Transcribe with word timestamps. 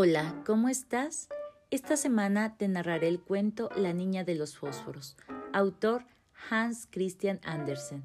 Hola, 0.00 0.32
¿cómo 0.46 0.68
estás? 0.68 1.28
Esta 1.72 1.96
semana 1.96 2.56
te 2.56 2.68
narraré 2.68 3.08
el 3.08 3.20
cuento 3.20 3.68
La 3.74 3.92
niña 3.92 4.22
de 4.22 4.36
los 4.36 4.56
fósforos, 4.56 5.16
autor 5.52 6.04
Hans 6.48 6.86
Christian 6.88 7.40
Andersen, 7.42 8.04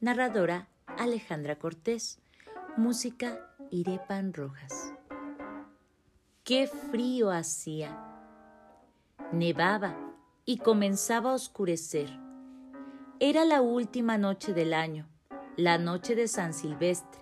narradora 0.00 0.68
Alejandra 0.86 1.58
Cortés, 1.58 2.18
música 2.78 3.54
Irepan 3.70 4.32
Rojas. 4.32 4.94
Qué 6.44 6.66
frío 6.66 7.30
hacía. 7.30 7.94
Nevaba 9.30 9.98
y 10.46 10.56
comenzaba 10.56 11.32
a 11.32 11.34
oscurecer. 11.34 12.08
Era 13.20 13.44
la 13.44 13.60
última 13.60 14.16
noche 14.16 14.54
del 14.54 14.72
año, 14.72 15.06
la 15.58 15.76
noche 15.76 16.14
de 16.14 16.26
San 16.26 16.54
Silvestre. 16.54 17.20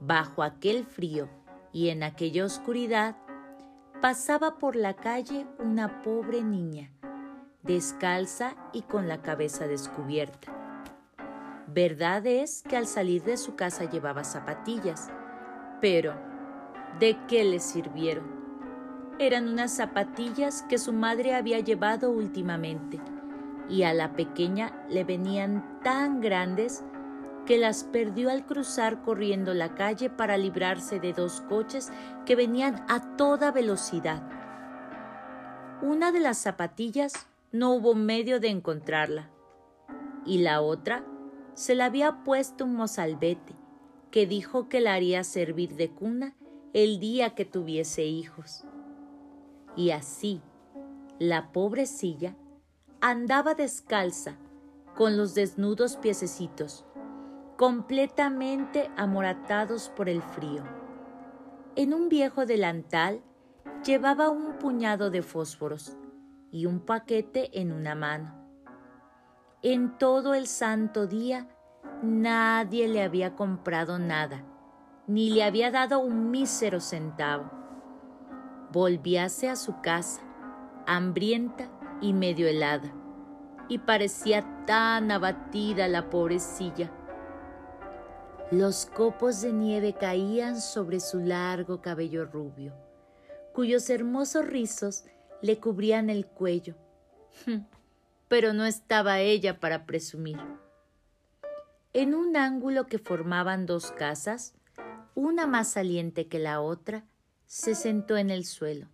Bajo 0.00 0.42
aquel 0.42 0.84
frío, 0.84 1.30
y 1.72 1.88
en 1.88 2.02
aquella 2.02 2.44
oscuridad 2.44 3.16
pasaba 4.02 4.58
por 4.58 4.74
la 4.74 4.94
calle 4.94 5.46
una 5.60 6.02
pobre 6.02 6.42
niña, 6.42 6.90
descalza 7.62 8.56
y 8.72 8.82
con 8.82 9.06
la 9.06 9.22
cabeza 9.22 9.68
descubierta. 9.68 10.52
Verdad 11.68 12.26
es 12.26 12.64
que 12.68 12.76
al 12.76 12.88
salir 12.88 13.22
de 13.22 13.36
su 13.36 13.54
casa 13.54 13.88
llevaba 13.88 14.24
zapatillas, 14.24 15.08
pero 15.80 16.14
¿de 16.98 17.16
qué 17.28 17.44
le 17.44 17.60
sirvieron? 17.60 18.24
Eran 19.20 19.48
unas 19.48 19.76
zapatillas 19.76 20.64
que 20.64 20.78
su 20.78 20.92
madre 20.92 21.36
había 21.36 21.60
llevado 21.60 22.10
últimamente, 22.10 22.98
y 23.68 23.84
a 23.84 23.94
la 23.94 24.14
pequeña 24.14 24.84
le 24.88 25.04
venían 25.04 25.78
tan 25.84 26.20
grandes 26.20 26.82
que 27.46 27.58
las 27.58 27.84
perdió 27.84 28.30
al 28.30 28.46
cruzar 28.46 29.02
corriendo 29.02 29.54
la 29.54 29.74
calle 29.74 30.10
para 30.10 30.36
librarse 30.36 31.00
de 31.00 31.12
dos 31.12 31.40
coches 31.42 31.90
que 32.24 32.36
venían 32.36 32.84
a 32.88 33.16
toda 33.16 33.50
velocidad. 33.50 34.22
Una 35.82 36.12
de 36.12 36.20
las 36.20 36.38
zapatillas 36.38 37.12
no 37.50 37.74
hubo 37.74 37.94
medio 37.94 38.38
de 38.38 38.48
encontrarla 38.48 39.30
y 40.24 40.38
la 40.38 40.60
otra 40.60 41.04
se 41.54 41.74
la 41.74 41.86
había 41.86 42.22
puesto 42.22 42.64
un 42.64 42.76
mozalbete 42.76 43.54
que 44.10 44.26
dijo 44.26 44.68
que 44.68 44.80
la 44.80 44.94
haría 44.94 45.24
servir 45.24 45.74
de 45.74 45.90
cuna 45.90 46.36
el 46.72 47.00
día 47.00 47.34
que 47.34 47.44
tuviese 47.44 48.04
hijos. 48.04 48.64
Y 49.76 49.90
así, 49.90 50.40
la 51.18 51.52
pobrecilla 51.52 52.36
andaba 53.00 53.54
descalza, 53.54 54.36
con 54.94 55.16
los 55.16 55.34
desnudos 55.34 55.96
piececitos, 55.96 56.84
completamente 57.56 58.90
amoratados 58.96 59.90
por 59.90 60.08
el 60.08 60.22
frío. 60.22 60.62
En 61.76 61.94
un 61.94 62.08
viejo 62.08 62.46
delantal 62.46 63.22
llevaba 63.84 64.30
un 64.30 64.58
puñado 64.58 65.10
de 65.10 65.22
fósforos 65.22 65.96
y 66.50 66.66
un 66.66 66.80
paquete 66.80 67.60
en 67.60 67.72
una 67.72 67.94
mano. 67.94 68.34
En 69.62 69.96
todo 69.96 70.34
el 70.34 70.46
santo 70.46 71.06
día 71.06 71.48
nadie 72.02 72.88
le 72.88 73.02
había 73.02 73.36
comprado 73.36 73.98
nada, 73.98 74.44
ni 75.06 75.30
le 75.30 75.44
había 75.44 75.70
dado 75.70 76.00
un 76.00 76.30
mísero 76.30 76.80
centavo. 76.80 77.50
Volvíase 78.72 79.48
a 79.48 79.56
su 79.56 79.80
casa, 79.80 80.22
hambrienta 80.86 81.70
y 82.00 82.12
medio 82.12 82.48
helada, 82.48 82.92
y 83.68 83.78
parecía 83.78 84.64
tan 84.66 85.10
abatida 85.10 85.86
la 85.88 86.10
pobrecilla 86.10 86.90
los 88.52 88.84
copos 88.84 89.40
de 89.40 89.50
nieve 89.50 89.94
caían 89.94 90.60
sobre 90.60 91.00
su 91.00 91.20
largo 91.20 91.80
cabello 91.80 92.26
rubio, 92.26 92.74
cuyos 93.54 93.88
hermosos 93.88 94.44
rizos 94.44 95.04
le 95.40 95.58
cubrían 95.58 96.10
el 96.10 96.26
cuello. 96.26 96.74
Pero 98.28 98.52
no 98.52 98.66
estaba 98.66 99.20
ella 99.20 99.58
para 99.58 99.86
presumir. 99.86 100.36
En 101.94 102.14
un 102.14 102.36
ángulo 102.36 102.86
que 102.86 102.98
formaban 102.98 103.64
dos 103.64 103.90
casas, 103.90 104.52
una 105.14 105.46
más 105.46 105.68
saliente 105.68 106.28
que 106.28 106.38
la 106.38 106.60
otra, 106.60 107.06
se 107.46 107.74
sentó 107.74 108.18
en 108.18 108.28
el 108.28 108.44
suelo 108.44 108.88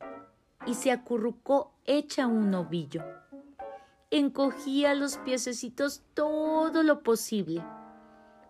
y 0.66 0.74
se 0.74 0.92
acurrucó 0.92 1.74
hecha 1.84 2.28
un 2.28 2.54
ovillo. 2.54 3.02
Encogía 4.12 4.94
los 4.94 5.16
piececitos 5.18 6.02
todo 6.14 6.84
lo 6.84 7.02
posible 7.02 7.60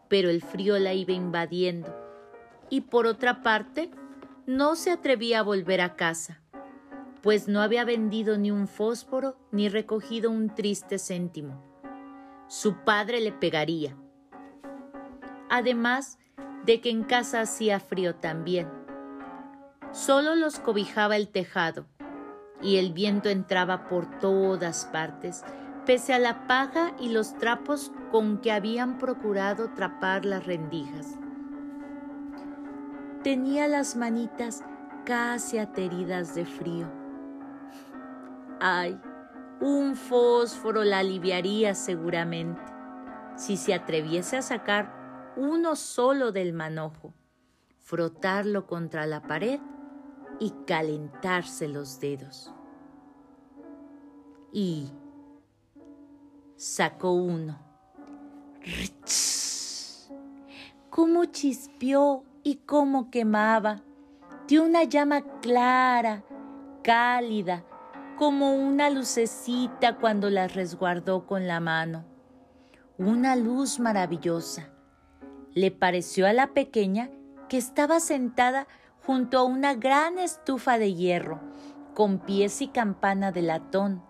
pero 0.08 0.30
el 0.30 0.42
frío 0.42 0.78
la 0.78 0.94
iba 0.94 1.12
invadiendo. 1.12 1.94
Y 2.70 2.82
por 2.82 3.06
otra 3.06 3.42
parte, 3.42 3.90
no 4.46 4.76
se 4.76 4.90
atrevía 4.90 5.40
a 5.40 5.42
volver 5.42 5.80
a 5.80 5.94
casa, 5.96 6.40
pues 7.22 7.48
no 7.48 7.60
había 7.60 7.84
vendido 7.84 8.38
ni 8.38 8.50
un 8.50 8.68
fósforo 8.68 9.36
ni 9.50 9.68
recogido 9.68 10.30
un 10.30 10.54
triste 10.54 10.98
céntimo. 10.98 11.62
Su 12.48 12.84
padre 12.84 13.20
le 13.20 13.32
pegaría. 13.32 13.96
Además 15.50 16.18
de 16.64 16.80
que 16.80 16.90
en 16.90 17.02
casa 17.04 17.40
hacía 17.40 17.80
frío 17.80 18.14
también. 18.14 18.68
Solo 19.92 20.34
los 20.34 20.58
cobijaba 20.58 21.16
el 21.16 21.28
tejado 21.28 21.86
y 22.60 22.76
el 22.76 22.92
viento 22.92 23.28
entraba 23.28 23.88
por 23.88 24.18
todas 24.18 24.86
partes 24.86 25.44
pese 25.88 26.12
a 26.12 26.18
la 26.18 26.46
paja 26.46 26.92
y 27.00 27.08
los 27.08 27.38
trapos 27.38 27.92
con 28.12 28.42
que 28.42 28.52
habían 28.52 28.98
procurado 28.98 29.70
trapar 29.70 30.26
las 30.26 30.44
rendijas. 30.44 31.18
Tenía 33.22 33.66
las 33.68 33.96
manitas 33.96 34.62
casi 35.06 35.56
ateridas 35.56 36.34
de 36.34 36.44
frío. 36.44 36.86
Ay, 38.60 39.00
un 39.62 39.96
fósforo 39.96 40.84
la 40.84 40.98
aliviaría 40.98 41.74
seguramente, 41.74 42.60
si 43.36 43.56
se 43.56 43.72
atreviese 43.72 44.36
a 44.36 44.42
sacar 44.42 45.32
uno 45.38 45.74
solo 45.74 46.32
del 46.32 46.52
manojo, 46.52 47.14
frotarlo 47.78 48.66
contra 48.66 49.06
la 49.06 49.22
pared 49.22 49.58
y 50.38 50.50
calentarse 50.66 51.66
los 51.66 51.98
dedos. 51.98 52.52
Y 54.52 54.92
sacó 56.58 57.12
uno. 57.12 57.56
Cómo 60.90 61.24
chispió 61.26 62.24
y 62.42 62.56
cómo 62.56 63.10
quemaba. 63.10 63.82
Dio 64.48 64.64
una 64.64 64.82
llama 64.82 65.22
clara, 65.40 66.24
cálida, 66.82 67.64
como 68.18 68.56
una 68.56 68.90
lucecita 68.90 69.96
cuando 69.98 70.30
la 70.30 70.48
resguardó 70.48 71.26
con 71.26 71.46
la 71.46 71.60
mano. 71.60 72.04
Una 72.98 73.36
luz 73.36 73.78
maravillosa. 73.78 74.70
Le 75.54 75.70
pareció 75.70 76.26
a 76.26 76.32
la 76.32 76.48
pequeña 76.48 77.08
que 77.48 77.56
estaba 77.56 78.00
sentada 78.00 78.66
junto 79.06 79.38
a 79.38 79.44
una 79.44 79.74
gran 79.74 80.18
estufa 80.18 80.78
de 80.78 80.92
hierro, 80.92 81.40
con 81.94 82.18
pies 82.18 82.60
y 82.60 82.68
campana 82.68 83.30
de 83.30 83.42
latón, 83.42 84.02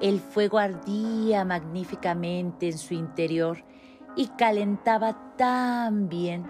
el 0.00 0.20
fuego 0.20 0.58
ardía 0.58 1.44
magníficamente 1.44 2.68
en 2.68 2.78
su 2.78 2.94
interior 2.94 3.64
y 4.16 4.28
calentaba 4.28 5.34
tan 5.36 6.08
bien. 6.08 6.46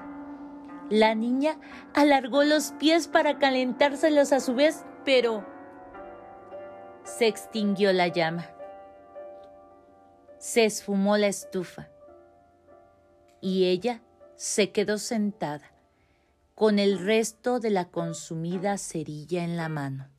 La 0.90 1.14
niña 1.14 1.58
alargó 1.94 2.44
los 2.44 2.72
pies 2.72 3.08
para 3.08 3.38
calentárselos 3.38 4.32
a 4.32 4.40
su 4.40 4.54
vez, 4.54 4.84
pero 5.04 5.44
se 7.04 7.26
extinguió 7.26 7.92
la 7.92 8.08
llama. 8.08 8.50
Se 10.38 10.64
esfumó 10.64 11.16
la 11.16 11.26
estufa 11.26 11.88
y 13.40 13.66
ella 13.66 14.02
se 14.36 14.70
quedó 14.70 14.98
sentada 14.98 15.72
con 16.54 16.78
el 16.78 17.04
resto 17.04 17.58
de 17.58 17.70
la 17.70 17.86
consumida 17.86 18.78
cerilla 18.78 19.44
en 19.44 19.56
la 19.56 19.68
mano 19.68 20.15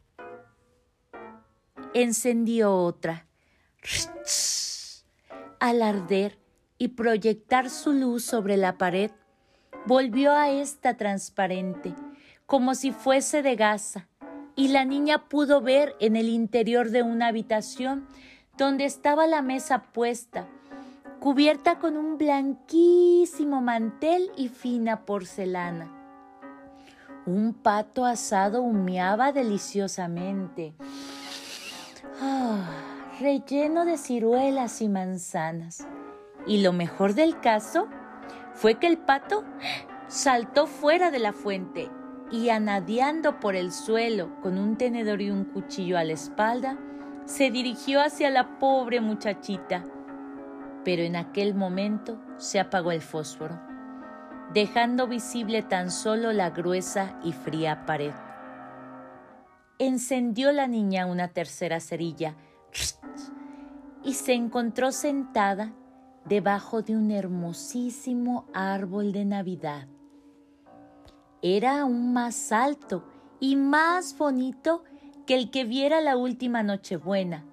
encendió 2.02 2.76
otra. 2.76 3.26
Al 5.60 5.82
arder 5.82 6.38
y 6.78 6.90
proyectar 6.90 7.70
su 7.70 7.92
luz 7.94 8.24
sobre 8.24 8.58
la 8.58 8.78
pared, 8.78 9.12
volvió 9.86 10.34
a 10.34 10.50
esta 10.52 10.96
transparente, 10.96 11.96
como 12.46 12.76
si 12.76 12.92
fuese 12.92 13.42
de 13.42 13.56
gasa, 13.56 14.08
y 14.56 14.68
la 14.70 14.86
niña 14.86 15.28
pudo 15.28 15.62
ver 15.62 15.96
en 16.00 16.16
el 16.16 16.30
interior 16.30 16.92
de 16.92 17.04
una 17.04 17.28
habitación 17.28 18.08
donde 18.58 18.86
estaba 18.86 19.26
la 19.28 19.42
mesa 19.42 19.84
puesta, 19.92 20.48
cubierta 21.20 21.80
con 21.80 21.98
un 21.98 22.18
blanquísimo 22.18 23.62
mantel 23.62 24.32
y 24.36 24.50
fina 24.50 25.06
porcelana. 25.06 25.92
Un 27.26 27.54
pato 27.54 28.06
asado 28.06 28.62
humeaba 28.62 29.32
deliciosamente 29.32 30.74
Ah, 32.20 32.66
relleno 33.20 33.86
de 33.86 33.98
ciruelas 33.98 34.82
y 34.82 34.90
manzanas. 34.90 35.88
Y 36.48 36.62
lo 36.62 36.74
mejor 36.74 37.14
del 37.14 37.40
caso 37.40 37.88
fue 38.54 38.76
que 38.76 38.88
el 38.88 38.98
pato 38.98 39.44
saltó 40.08 40.66
fuera 40.66 41.12
de 41.12 41.20
la 41.20 41.34
fuente 41.34 41.92
y 42.32 42.50
anadeando 42.50 43.40
por 43.40 43.56
el 43.56 43.72
suelo 43.72 44.40
con 44.42 44.58
un 44.58 44.78
tenedor 44.78 45.22
y 45.22 45.30
un 45.30 45.46
cuchillo 45.46 45.98
a 45.98 46.04
la 46.04 46.14
espalda, 46.14 46.78
se 47.26 47.52
dirigió 47.52 48.02
hacia 48.02 48.30
la 48.32 48.58
pobre 48.58 49.00
muchachita. 49.00 49.84
Pero 50.84 51.04
en 51.04 51.16
aquel 51.16 51.54
momento 51.54 52.20
se 52.38 52.60
apagó 52.60 52.92
el 52.92 53.02
fósforo, 53.02 53.60
dejando 54.54 55.08
visible 55.08 55.62
tan 55.62 55.92
solo 55.92 56.32
la 56.34 56.50
gruesa 56.50 57.20
y 57.24 57.34
fría 57.34 57.86
pared. 57.86 58.14
Encendió 59.80 60.52
la 60.52 60.68
niña 60.68 61.06
una 61.06 61.28
tercera 61.28 61.80
cerilla 61.80 62.36
y 64.04 64.14
se 64.16 64.34
encontró 64.34 64.92
sentada 64.92 65.74
debajo 66.26 66.82
de 66.82 66.96
un 66.96 67.12
hermosísimo 67.12 68.48
árbol 68.54 69.12
de 69.12 69.26
Navidad. 69.26 69.88
Era 71.42 71.82
aún 71.82 72.14
más 72.14 72.52
alto 72.52 73.06
y 73.40 73.56
más 73.56 74.18
bonito 74.18 74.84
que 75.28 75.36
el 75.36 75.52
que 75.52 75.64
viera 75.64 76.02
la 76.02 76.18
última 76.18 76.64
Nochebuena, 76.64 77.46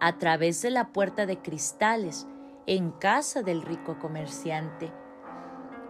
a 0.00 0.18
través 0.18 0.62
de 0.62 0.70
la 0.70 0.92
puerta 0.92 1.26
de 1.26 1.38
cristales, 1.40 2.26
en 2.66 2.90
casa 2.90 3.42
del 3.42 3.62
rico 3.62 3.98
comerciante. 3.98 4.92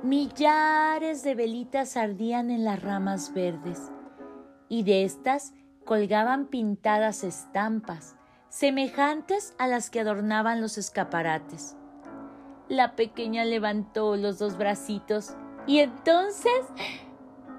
Millares 0.03 1.23
de 1.23 1.35
velitas 1.35 1.97
ardían 1.97 2.50
en 2.50 2.65
las 2.65 2.83
ramas 2.83 3.33
verdes, 3.33 3.91
y 4.69 4.83
de 4.83 5.05
estas 5.05 5.55
colgaban 5.85 6.47
pintadas 6.47 7.25
estampas, 7.25 8.17
semejantes 8.49 9.55
a 9.59 9.67
las 9.67 9.91
que 9.91 10.00
adornaban 10.00 10.61
los 10.61 10.79
escaparates. 10.79 11.77
La 12.69 12.94
pequeña 12.94 13.44
levantó 13.44 14.17
los 14.17 14.38
dos 14.38 14.56
bracitos 14.56 15.35
y 15.67 15.81
entonces 15.81 16.53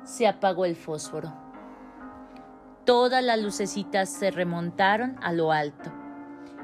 se 0.03 0.27
apagó 0.27 0.65
el 0.65 0.75
fósforo. 0.75 1.33
Todas 2.85 3.23
las 3.23 3.39
lucecitas 3.39 4.09
se 4.09 4.31
remontaron 4.31 5.17
a 5.21 5.33
lo 5.33 5.51
alto 5.51 5.91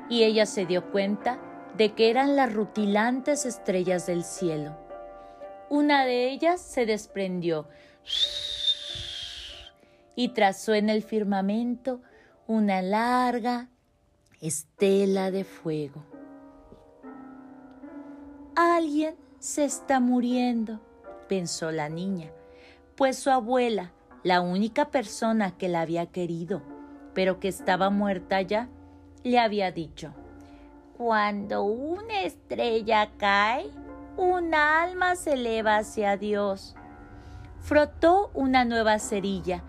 y 0.09 0.23
ella 0.23 0.45
se 0.45 0.65
dio 0.65 0.91
cuenta 0.91 1.39
de 1.75 1.93
que 1.93 2.09
eran 2.09 2.35
las 2.35 2.53
rutilantes 2.53 3.45
estrellas 3.45 4.07
del 4.07 4.23
cielo. 4.23 4.77
Una 5.69 6.05
de 6.05 6.29
ellas 6.29 6.61
se 6.61 6.85
desprendió 6.85 7.67
y 10.17 10.29
trazó 10.29 10.73
en 10.73 10.89
el 10.89 11.03
firmamento 11.03 12.01
una 12.47 12.81
larga 12.81 13.69
estela 14.41 15.29
de 15.29 15.43
fuego. 15.43 16.03
Alguien 18.55 19.15
se 19.37 19.63
está 19.63 19.99
muriendo, 19.99 20.81
pensó 21.29 21.71
la 21.71 21.87
niña, 21.87 22.31
pues 22.95 23.19
su 23.19 23.29
abuela, 23.29 23.91
la 24.23 24.41
única 24.41 24.89
persona 24.89 25.55
que 25.55 25.69
la 25.69 25.81
había 25.81 26.07
querido, 26.07 26.63
pero 27.13 27.39
que 27.39 27.47
estaba 27.47 27.91
muerta 27.91 28.41
ya, 28.41 28.69
le 29.23 29.37
había 29.37 29.71
dicho, 29.71 30.15
cuando 30.97 31.61
una 31.63 32.23
estrella 32.23 33.11
cae, 33.19 33.69
un 34.17 34.55
alma 34.55 35.15
se 35.15 35.33
eleva 35.33 35.77
hacia 35.77 36.17
Dios. 36.17 36.75
Frotó 37.59 38.31
una 38.33 38.65
nueva 38.65 38.97
cerilla 38.97 39.61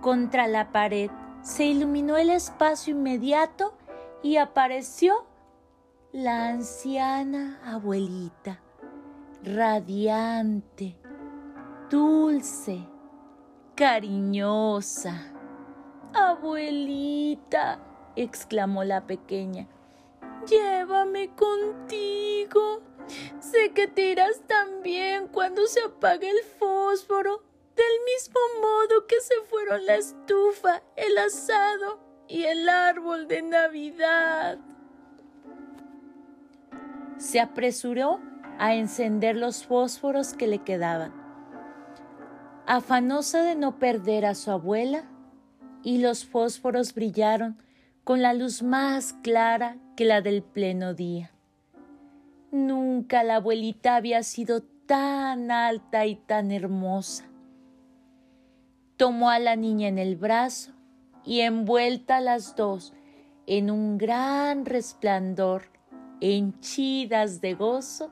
contra 0.00 0.46
la 0.48 0.70
pared, 0.70 1.10
se 1.42 1.64
iluminó 1.64 2.16
el 2.16 2.30
espacio 2.30 2.94
inmediato 2.94 3.74
y 4.22 4.36
apareció 4.36 5.26
la 6.12 6.48
anciana 6.48 7.60
abuelita, 7.64 8.60
radiante, 9.42 10.96
dulce, 11.90 12.86
cariñosa. 13.74 15.32
Abuelita, 16.12 17.80
exclamó 18.14 18.84
la 18.84 19.06
pequeña, 19.06 19.66
llévame 20.46 21.34
contigo. 21.34 22.82
Sé 23.40 23.72
que 23.74 23.88
te 23.88 24.12
irás 24.12 24.40
también 24.46 25.28
cuando 25.28 25.66
se 25.66 25.82
apague 25.82 26.30
el 26.30 26.42
fósforo, 26.58 27.42
del 27.76 28.04
mismo 28.06 28.40
modo 28.60 29.06
que 29.06 29.20
se 29.20 29.34
fueron 29.48 29.84
la 29.86 29.96
estufa, 29.96 30.82
el 30.96 31.18
asado 31.18 32.00
y 32.28 32.44
el 32.44 32.68
árbol 32.68 33.26
de 33.28 33.42
Navidad. 33.42 34.58
Se 37.18 37.40
apresuró 37.40 38.20
a 38.58 38.74
encender 38.74 39.36
los 39.36 39.66
fósforos 39.66 40.34
que 40.34 40.46
le 40.46 40.60
quedaban. 40.60 41.12
Afanosa 42.66 43.42
de 43.42 43.56
no 43.56 43.78
perder 43.78 44.24
a 44.24 44.34
su 44.34 44.50
abuela, 44.50 45.04
y 45.82 45.98
los 45.98 46.24
fósforos 46.24 46.94
brillaron 46.94 47.62
con 48.04 48.22
la 48.22 48.32
luz 48.32 48.62
más 48.62 49.12
clara 49.22 49.76
que 49.96 50.04
la 50.04 50.22
del 50.22 50.42
pleno 50.42 50.94
día. 50.94 51.30
Nunca 52.50 53.22
la 53.22 53.36
abuelita 53.36 53.96
había 53.96 54.22
sido 54.22 54.62
tan 54.62 55.50
alta 55.50 56.06
y 56.06 56.16
tan 56.16 56.52
hermosa. 56.52 57.24
Tomó 58.96 59.30
a 59.30 59.38
la 59.38 59.56
niña 59.56 59.88
en 59.88 59.98
el 59.98 60.16
brazo 60.16 60.72
y 61.24 61.40
envuelta 61.40 62.20
las 62.20 62.54
dos 62.54 62.92
en 63.46 63.70
un 63.70 63.98
gran 63.98 64.64
resplandor, 64.64 65.64
henchidas 66.20 67.40
de 67.40 67.54
gozo, 67.54 68.10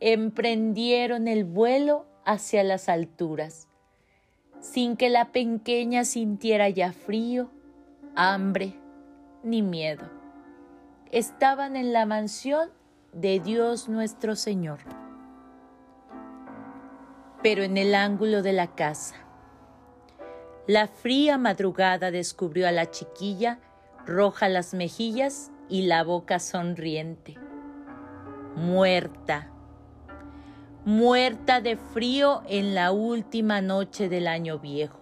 emprendieron 0.00 1.28
el 1.28 1.44
vuelo 1.44 2.06
hacia 2.24 2.62
las 2.64 2.88
alturas, 2.88 3.68
sin 4.60 4.96
que 4.96 5.08
la 5.08 5.32
pequeña 5.32 6.04
sintiera 6.04 6.68
ya 6.68 6.92
frío, 6.92 7.50
hambre 8.14 8.74
ni 9.42 9.62
miedo. 9.62 10.04
Estaban 11.12 11.76
en 11.76 11.92
la 11.92 12.04
mansión 12.04 12.70
de 13.12 13.40
Dios 13.40 13.88
nuestro 13.88 14.34
Señor. 14.34 14.80
Pero 17.42 17.62
en 17.62 17.76
el 17.76 17.94
ángulo 17.94 18.42
de 18.42 18.52
la 18.52 18.66
casa, 18.74 19.14
la 20.66 20.88
fría 20.88 21.38
madrugada 21.38 22.10
descubrió 22.10 22.68
a 22.68 22.72
la 22.72 22.90
chiquilla 22.90 23.60
roja 24.06 24.48
las 24.48 24.74
mejillas 24.74 25.50
y 25.68 25.82
la 25.86 26.04
boca 26.04 26.38
sonriente. 26.38 27.36
Muerta 28.54 29.52
muerta 30.86 31.60
de 31.60 31.76
frío 31.76 32.42
en 32.48 32.76
la 32.76 32.92
última 32.92 33.60
noche 33.60 34.08
del 34.08 34.28
año 34.28 34.60
viejo. 34.60 35.00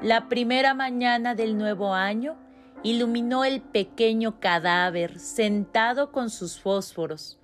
La 0.00 0.30
primera 0.30 0.72
mañana 0.72 1.34
del 1.34 1.58
nuevo 1.58 1.92
año 1.92 2.38
iluminó 2.82 3.44
el 3.44 3.60
pequeño 3.60 4.40
cadáver 4.40 5.18
sentado 5.18 6.12
con 6.12 6.30
sus 6.30 6.58
fósforos, 6.58 7.38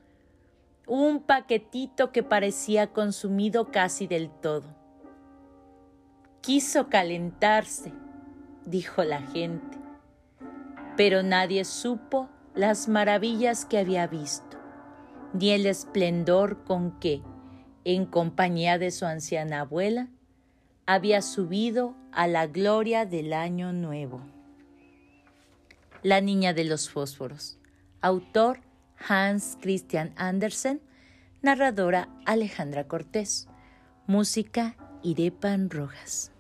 un 0.87 1.21
paquetito 1.21 2.11
que 2.11 2.23
parecía 2.23 2.87
consumido 2.87 3.71
casi 3.71 4.07
del 4.07 4.31
todo. 4.31 4.78
Quiso 6.49 6.89
calentarse, 6.89 7.93
dijo 8.65 9.05
la 9.05 9.21
gente, 9.21 9.77
pero 10.97 11.23
nadie 11.23 11.67
supo 11.67 12.31
las 12.55 12.89
maravillas 12.89 13.67
que 13.67 13.77
había 13.77 14.07
visto 14.07 14.57
ni 15.35 15.51
el 15.51 15.67
esplendor 15.67 16.65
con 16.65 16.99
que, 17.01 17.21
en 17.85 18.07
compañía 18.07 18.79
de 18.79 18.91
su 18.93 19.05
anciana 19.05 19.61
abuela, 19.61 20.09
había 20.87 21.21
subido 21.21 21.95
a 22.13 22.27
la 22.27 22.47
gloria 22.47 23.05
del 23.05 23.35
año 23.35 23.75
nuevo. 23.75 24.23
La 26.03 26.23
niña 26.23 26.55
de 26.55 26.65
los 26.65 26.89
fósforos. 26.89 27.59
Autor 28.01 28.61
Hans 29.07 29.59
Christian 29.61 30.15
Andersen. 30.17 30.81
Narradora 31.43 32.09
Alejandra 32.25 32.89
Cortés. 32.89 33.49
Música 34.07 34.77
Irepan 35.03 35.69
Rojas. 35.69 36.33